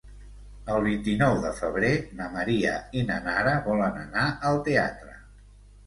[0.75, 5.19] El vint-i-nou de febrer na Maria i na Nara volen anar al teatre.